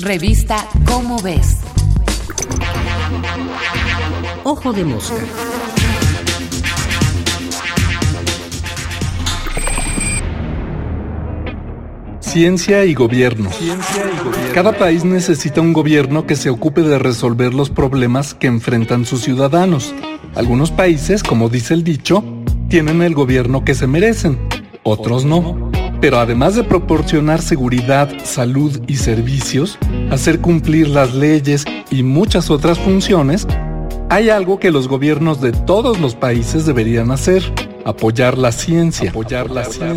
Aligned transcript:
Revista 0.00 0.68
Cómo 0.84 1.20
ves. 1.20 1.56
Ojo 4.44 4.72
de 4.72 4.84
mosca. 4.84 5.16
Ciencia 12.20 12.84
y 12.84 12.94
gobierno. 12.94 13.50
Cada 14.54 14.78
país 14.78 15.04
necesita 15.04 15.60
un 15.60 15.72
gobierno 15.72 16.28
que 16.28 16.36
se 16.36 16.48
ocupe 16.48 16.82
de 16.82 17.00
resolver 17.00 17.52
los 17.52 17.68
problemas 17.68 18.34
que 18.34 18.46
enfrentan 18.46 19.04
sus 19.04 19.22
ciudadanos. 19.22 19.92
Algunos 20.36 20.70
países, 20.70 21.24
como 21.24 21.48
dice 21.48 21.74
el 21.74 21.82
dicho, 21.82 22.22
tienen 22.68 23.02
el 23.02 23.14
gobierno 23.14 23.64
que 23.64 23.74
se 23.74 23.88
merecen, 23.88 24.38
otros 24.84 25.24
no. 25.24 25.67
Pero 26.00 26.18
además 26.18 26.54
de 26.54 26.62
proporcionar 26.62 27.42
seguridad, 27.42 28.08
salud 28.24 28.80
y 28.86 28.96
servicios, 28.96 29.78
hacer 30.10 30.40
cumplir 30.40 30.88
las 30.88 31.14
leyes 31.14 31.64
y 31.90 32.04
muchas 32.04 32.50
otras 32.50 32.78
funciones, 32.78 33.46
hay 34.08 34.30
algo 34.30 34.58
que 34.58 34.70
los 34.70 34.86
gobiernos 34.86 35.40
de 35.40 35.52
todos 35.52 36.00
los 36.00 36.14
países 36.14 36.64
deberían 36.66 37.10
hacer, 37.10 37.42
apoyar 37.84 38.38
la 38.38 38.52
ciencia. 38.52 39.12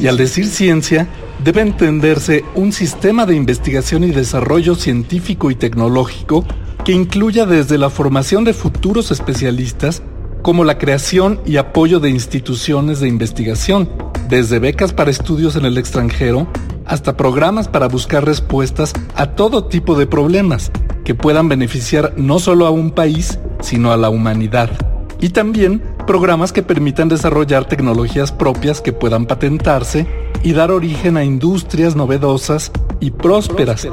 Y 0.02 0.08
al 0.08 0.18
decir 0.18 0.48
ciencia, 0.48 1.08
debe 1.44 1.62
entenderse 1.62 2.44
un 2.56 2.72
sistema 2.72 3.26
de 3.26 3.36
investigación 3.36 4.04
y 4.04 4.12
desarrollo 4.12 4.76
científico 4.76 5.52
y 5.52 5.56
tecnológico 5.56 6.46
que 6.84 6.94
incluya 6.94 7.46
desde 7.46 7.78
la 7.78 7.92
formación 7.92 8.44
de 8.44 8.54
futuros 8.54 9.12
especialistas 9.12 10.02
como 10.42 10.64
la 10.64 10.78
creación 10.80 11.40
y 11.46 11.58
apoyo 11.58 12.00
de 12.00 12.10
instituciones 12.10 13.00
de 13.00 13.08
investigación, 13.08 13.88
desde 14.32 14.60
becas 14.60 14.94
para 14.94 15.12
estudios 15.12 15.58
en 15.58 15.66
el 15.66 15.78
extranjero 15.78 16.48
hasta 16.86 17.18
programas 17.18 17.68
para 17.68 17.90
buscar 17.90 18.26
respuestas 18.26 18.94
a 19.14 19.28
todo 19.28 19.66
tipo 19.66 19.94
de 20.00 20.08
problemas 20.08 20.72
que 21.04 21.14
puedan 21.14 21.50
beneficiar 21.50 22.14
no 22.16 22.40
solo 22.40 22.66
a 22.66 22.72
un 22.72 22.92
país, 22.92 23.40
sino 23.60 23.92
a 23.92 23.98
la 23.98 24.10
humanidad. 24.10 24.70
Y 25.20 25.30
también 25.30 25.84
programas 26.08 26.54
que 26.54 26.64
permitan 26.64 27.10
desarrollar 27.10 27.66
tecnologías 27.66 28.32
propias 28.32 28.80
que 28.80 28.94
puedan 28.94 29.26
patentarse 29.26 30.08
y 30.44 30.54
dar 30.54 30.72
origen 30.72 31.18
a 31.18 31.26
industrias 31.26 31.98
novedosas 31.98 32.72
y 33.02 33.12
prósperas 33.12 33.86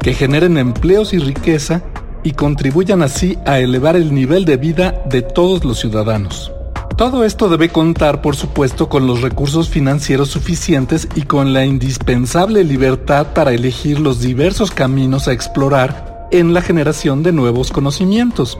que 0.00 0.14
generen 0.14 0.56
empleos 0.56 1.12
y 1.12 1.18
riqueza 1.18 1.82
y 2.24 2.32
contribuyan 2.32 3.02
así 3.02 3.36
a 3.44 3.58
elevar 3.58 3.96
el 3.96 4.14
nivel 4.14 4.46
de 4.46 4.56
vida 4.56 5.02
de 5.04 5.20
todos 5.20 5.64
los 5.64 5.80
ciudadanos. 5.80 6.50
Todo 6.96 7.24
esto 7.24 7.48
debe 7.48 7.70
contar, 7.70 8.20
por 8.20 8.36
supuesto, 8.36 8.88
con 8.88 9.06
los 9.06 9.22
recursos 9.22 9.68
financieros 9.68 10.28
suficientes 10.28 11.08
y 11.14 11.22
con 11.22 11.52
la 11.52 11.64
indispensable 11.64 12.64
libertad 12.64 13.28
para 13.34 13.52
elegir 13.52 13.98
los 13.98 14.20
diversos 14.20 14.70
caminos 14.70 15.26
a 15.26 15.32
explorar 15.32 16.28
en 16.30 16.54
la 16.54 16.60
generación 16.60 17.22
de 17.22 17.32
nuevos 17.32 17.72
conocimientos, 17.72 18.58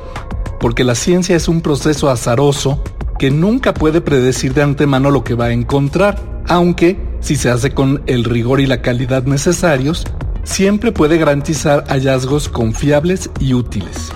porque 0.60 0.82
la 0.82 0.94
ciencia 0.94 1.36
es 1.36 1.46
un 1.46 1.60
proceso 1.60 2.08
azaroso 2.08 2.82
que 3.18 3.30
nunca 3.30 3.74
puede 3.74 4.00
predecir 4.00 4.54
de 4.54 4.62
antemano 4.62 5.10
lo 5.10 5.24
que 5.24 5.34
va 5.34 5.46
a 5.46 5.52
encontrar, 5.52 6.42
aunque, 6.48 6.98
si 7.20 7.36
se 7.36 7.50
hace 7.50 7.72
con 7.72 8.02
el 8.06 8.24
rigor 8.24 8.60
y 8.60 8.66
la 8.66 8.82
calidad 8.82 9.24
necesarios, 9.24 10.04
siempre 10.42 10.90
puede 10.90 11.18
garantizar 11.18 11.84
hallazgos 11.86 12.48
confiables 12.48 13.30
y 13.38 13.54
útiles. 13.54 14.12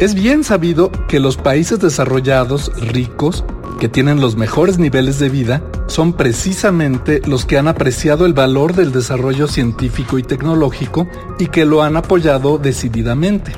Es 0.00 0.14
bien 0.14 0.44
sabido 0.44 0.90
que 1.08 1.20
los 1.20 1.36
países 1.36 1.78
desarrollados, 1.78 2.72
ricos, 2.80 3.44
que 3.78 3.90
tienen 3.90 4.18
los 4.18 4.34
mejores 4.34 4.78
niveles 4.78 5.18
de 5.18 5.28
vida, 5.28 5.62
son 5.88 6.14
precisamente 6.14 7.20
los 7.26 7.44
que 7.44 7.58
han 7.58 7.68
apreciado 7.68 8.24
el 8.24 8.32
valor 8.32 8.74
del 8.74 8.92
desarrollo 8.92 9.46
científico 9.46 10.16
y 10.16 10.22
tecnológico 10.22 11.06
y 11.38 11.48
que 11.48 11.66
lo 11.66 11.82
han 11.82 11.98
apoyado 11.98 12.56
decididamente. 12.56 13.52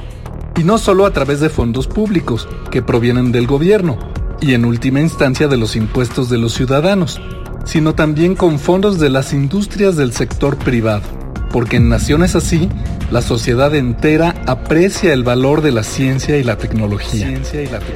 Y 0.56 0.64
no 0.64 0.78
solo 0.78 1.06
a 1.06 1.12
través 1.12 1.38
de 1.38 1.48
fondos 1.48 1.86
públicos, 1.86 2.48
que 2.72 2.82
provienen 2.82 3.30
del 3.30 3.46
gobierno, 3.46 3.96
y 4.40 4.54
en 4.54 4.64
última 4.64 5.00
instancia 5.00 5.46
de 5.46 5.58
los 5.58 5.76
impuestos 5.76 6.28
de 6.28 6.38
los 6.38 6.54
ciudadanos, 6.54 7.20
sino 7.64 7.94
también 7.94 8.34
con 8.34 8.58
fondos 8.58 8.98
de 8.98 9.10
las 9.10 9.32
industrias 9.32 9.94
del 9.94 10.12
sector 10.12 10.56
privado 10.56 11.21
porque 11.52 11.76
en 11.76 11.88
naciones 11.88 12.34
así, 12.34 12.68
la 13.10 13.20
sociedad 13.20 13.74
entera 13.74 14.34
aprecia 14.46 15.12
el 15.12 15.22
valor 15.22 15.60
de 15.60 15.70
la 15.70 15.82
ciencia 15.82 16.38
y 16.38 16.42
la 16.42 16.56
tecnología. 16.56 17.34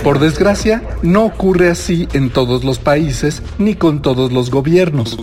Por 0.04 0.18
desgracia, 0.18 0.82
no 1.02 1.24
ocurre 1.24 1.70
así 1.70 2.06
en 2.12 2.30
todos 2.30 2.64
los 2.64 2.78
países 2.78 3.42
ni 3.58 3.74
con 3.74 4.02
todos 4.02 4.30
los 4.30 4.50
gobiernos. 4.50 5.16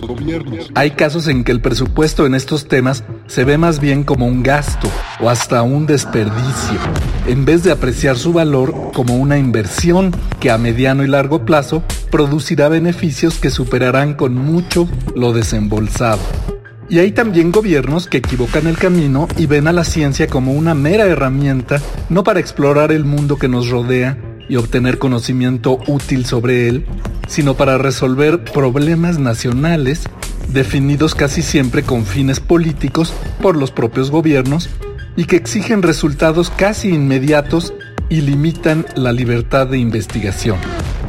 Hay 0.74 0.92
casos 0.92 1.28
en 1.28 1.44
que 1.44 1.52
el 1.52 1.60
presupuesto 1.60 2.26
en 2.26 2.34
estos 2.34 2.66
temas 2.66 3.04
se 3.26 3.44
ve 3.44 3.56
más 3.56 3.80
bien 3.80 4.02
como 4.02 4.26
un 4.26 4.42
gasto 4.42 4.88
o 5.20 5.30
hasta 5.30 5.62
un 5.62 5.86
desperdicio, 5.86 6.78
en 7.26 7.44
vez 7.44 7.62
de 7.62 7.70
apreciar 7.70 8.18
su 8.18 8.32
valor 8.32 8.90
como 8.92 9.16
una 9.16 9.38
inversión 9.38 10.10
que 10.40 10.50
a 10.50 10.58
mediano 10.58 11.04
y 11.04 11.06
largo 11.06 11.44
plazo 11.44 11.82
producirá 12.10 12.68
beneficios 12.68 13.38
que 13.38 13.50
superarán 13.50 14.14
con 14.14 14.34
mucho 14.34 14.88
lo 15.14 15.32
desembolsado. 15.32 16.53
Y 16.88 16.98
hay 16.98 17.12
también 17.12 17.50
gobiernos 17.50 18.06
que 18.06 18.18
equivocan 18.18 18.66
el 18.66 18.76
camino 18.76 19.26
y 19.36 19.46
ven 19.46 19.66
a 19.68 19.72
la 19.72 19.84
ciencia 19.84 20.26
como 20.26 20.52
una 20.52 20.74
mera 20.74 21.06
herramienta, 21.06 21.80
no 22.08 22.24
para 22.24 22.40
explorar 22.40 22.92
el 22.92 23.04
mundo 23.04 23.36
que 23.36 23.48
nos 23.48 23.70
rodea 23.70 24.18
y 24.48 24.56
obtener 24.56 24.98
conocimiento 24.98 25.78
útil 25.86 26.26
sobre 26.26 26.68
él, 26.68 26.86
sino 27.26 27.54
para 27.54 27.78
resolver 27.78 28.44
problemas 28.44 29.18
nacionales 29.18 30.04
definidos 30.48 31.14
casi 31.14 31.42
siempre 31.42 31.82
con 31.82 32.04
fines 32.04 32.40
políticos 32.40 33.14
por 33.40 33.56
los 33.56 33.70
propios 33.70 34.10
gobiernos 34.10 34.68
y 35.16 35.24
que 35.24 35.36
exigen 35.36 35.82
resultados 35.82 36.50
casi 36.50 36.90
inmediatos 36.90 37.72
y 38.08 38.20
limitan 38.20 38.84
la 38.94 39.12
libertad 39.12 39.66
de 39.66 39.78
investigación. 39.78 40.58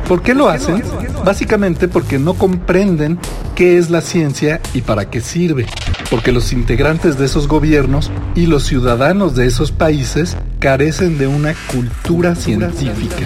¿Por 0.08 0.22
qué 0.22 0.36
lo 0.36 0.50
hacen? 0.50 0.84
Básicamente 1.26 1.88
porque 1.88 2.20
no 2.20 2.36
comprenden 2.36 3.18
qué 3.56 3.80
es 3.80 3.90
la 3.90 4.02
ciencia 4.02 4.62
y 4.76 4.82
para 4.82 5.10
qué 5.10 5.20
sirve. 5.20 5.66
Porque 6.12 6.32
los 6.32 6.54
integrantes 6.54 7.18
de 7.18 7.26
esos 7.26 7.48
gobiernos 7.48 8.12
y 8.36 8.46
los 8.46 8.66
ciudadanos 8.66 9.36
de 9.36 9.48
esos 9.48 9.72
países 9.72 10.38
carecen 10.60 11.18
de 11.18 11.26
una 11.26 11.56
cultura 11.72 12.36
científica. 12.36 13.26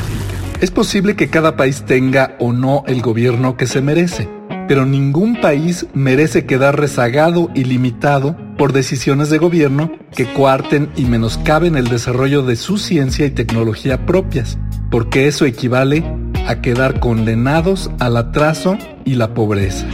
Es 0.61 0.71
posible 0.71 1.17
que 1.17 1.29
cada 1.29 1.57
país 1.57 1.83
tenga 1.85 2.35
o 2.39 2.53
no 2.53 2.85
el 2.87 3.01
gobierno 3.01 3.57
que 3.57 3.67
se 3.67 3.81
merece, 3.81 4.29
pero 4.69 4.85
ningún 4.85 5.41
país 5.41 5.85
merece 5.93 6.45
quedar 6.45 6.79
rezagado 6.79 7.49
y 7.55 7.65
limitado 7.65 8.37
por 8.57 8.71
decisiones 8.71 9.29
de 9.29 9.37
gobierno 9.37 9.91
que 10.15 10.31
coarten 10.31 10.89
y 10.95 11.05
menoscaben 11.05 11.75
el 11.75 11.87
desarrollo 11.89 12.41
de 12.41 12.55
su 12.55 12.77
ciencia 12.77 13.25
y 13.25 13.31
tecnología 13.31 14.05
propias, 14.05 14.57
porque 14.91 15.27
eso 15.27 15.45
equivale 15.45 16.03
a 16.49 16.61
quedar 16.61 16.99
condenados 16.99 17.91
al 17.99 18.17
atraso 18.17 18.75
y 19.05 19.13
la 19.13 19.35
pobreza. 19.35 19.85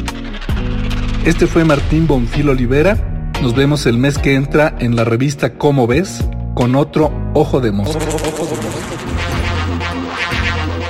Este 1.26 1.48
fue 1.48 1.66
Martín 1.66 2.08
Bonfil 2.08 2.48
Olivera. 2.48 3.32
Nos 3.42 3.54
vemos 3.54 3.86
el 3.86 3.98
mes 3.98 4.18
que 4.18 4.36
entra 4.36 4.74
en 4.80 4.96
la 4.96 5.04
revista 5.04 5.58
Cómo 5.58 5.86
ves 5.86 6.24
con 6.54 6.78
otro 6.78 7.12
Ojo 7.34 7.60
de 7.60 7.74
Mosca. 7.74 8.00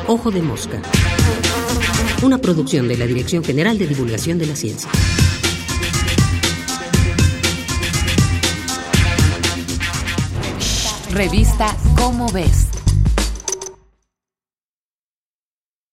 Ojo 0.06 0.30
de 0.30 0.44
Mosca. 0.44 0.80
Una 2.22 2.38
producción 2.38 2.88
de 2.88 2.98
la 2.98 3.08
Dirección 3.08 3.44
General 3.44 3.76
de 3.80 3.88
Divulgación 3.88 4.38
de 4.38 4.46
la 4.46 4.56
Ciencia. 4.56 4.92
Revista 11.12 11.76
Cómo 11.96 12.32
ves 12.32 12.65